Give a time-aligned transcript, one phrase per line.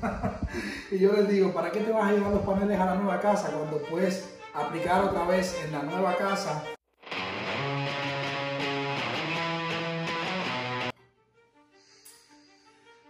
[0.90, 3.20] y yo les digo, ¿para qué te vas a llevar los paneles a la nueva
[3.20, 6.64] casa cuando puedes aplicar otra vez en la nueva casa?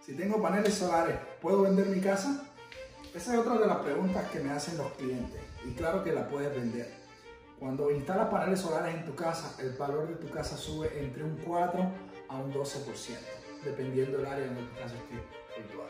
[0.05, 2.45] Si tengo paneles solares, ¿puedo vender mi casa?
[3.13, 6.27] Esa es otra de las preguntas que me hacen los clientes y claro que la
[6.27, 6.99] puedes vender.
[7.59, 11.37] Cuando instalas paneles solares en tu casa, el valor de tu casa sube entre un
[11.45, 11.91] 4
[12.29, 13.17] a un 12%,
[13.65, 14.93] dependiendo del área el que estás
[15.55, 15.88] situado.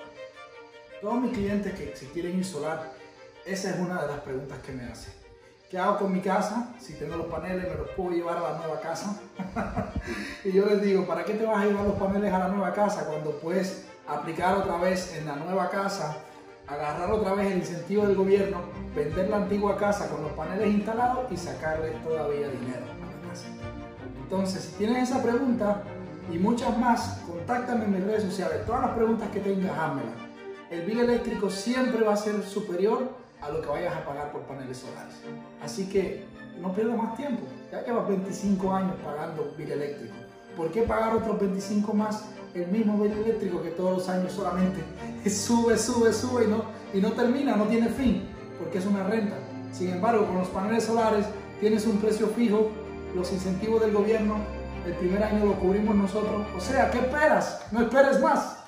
[1.01, 2.91] Todos mis clientes que si quieren insolar,
[3.45, 5.13] esa es una de las preguntas que me hacen.
[5.69, 6.73] ¿Qué hago con mi casa?
[6.79, 9.19] Si tengo los paneles, ¿me los puedo llevar a la nueva casa?
[10.43, 12.73] y yo les digo, ¿para qué te vas a llevar los paneles a la nueva
[12.73, 16.17] casa cuando puedes aplicar otra vez en la nueva casa
[16.69, 18.61] agarrar otra vez el incentivo del gobierno,
[18.95, 23.47] vender la antigua casa con los paneles instalados y sacarle todavía dinero a la casa.
[24.21, 25.81] Entonces, si tienes esa pregunta
[26.31, 28.65] y muchas más, contáctame en mis redes sociales.
[28.65, 30.13] Todas las preguntas que tengas, házmelas.
[30.69, 33.09] El bill eléctrico siempre va a ser superior
[33.41, 35.15] a lo que vayas a pagar por paneles solares.
[35.63, 36.25] Así que
[36.61, 37.41] no pierdas más tiempo.
[37.71, 40.13] Ya llevas 25 años pagando bill eléctrico.
[40.55, 44.83] ¿Por qué pagar otros 25 más el mismo bill eléctrico que todos los años solamente
[45.29, 48.27] sube, sube, sube y no, y no termina, no tiene fin,
[48.59, 49.37] porque es una renta.
[49.71, 51.25] Sin embargo, con los paneles solares
[51.59, 52.69] tienes un precio fijo,
[53.15, 54.37] los incentivos del gobierno,
[54.85, 56.45] el primer año lo cubrimos nosotros.
[56.55, 57.65] O sea, ¿qué esperas?
[57.71, 58.58] No esperes más.